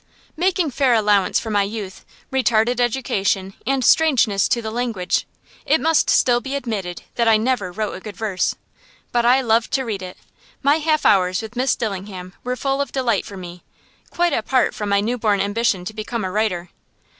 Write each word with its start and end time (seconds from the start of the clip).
Making 0.35 0.71
fair 0.71 0.95
allowance 0.95 1.39
for 1.39 1.51
my 1.51 1.61
youth, 1.61 2.05
retarded 2.31 2.79
education, 2.79 3.53
and 3.67 3.85
strangeness 3.85 4.47
to 4.47 4.59
the 4.59 4.71
language, 4.71 5.27
it 5.63 5.79
must 5.79 6.09
still 6.09 6.41
be 6.41 6.55
admitted 6.55 7.03
that 7.17 7.27
I 7.27 7.37
never 7.37 7.71
wrote 7.71 8.01
good 8.01 8.17
verse. 8.17 8.55
But 9.11 9.27
I 9.27 9.41
loved 9.41 9.69
to 9.73 9.83
read 9.85 10.01
it. 10.01 10.17
My 10.63 10.77
half 10.77 11.05
hours 11.05 11.43
with 11.43 11.55
Miss 11.55 11.75
Dillingham 11.75 12.33
were 12.43 12.55
full 12.55 12.81
of 12.81 12.91
delight 12.91 13.27
for 13.27 13.37
me, 13.37 13.61
quite 14.09 14.33
apart 14.33 14.73
from 14.73 14.89
my 14.89 15.01
new 15.01 15.19
born 15.19 15.39
ambition 15.39 15.85
to 15.85 15.93
become 15.93 16.25
a 16.25 16.31
writer. 16.31 16.71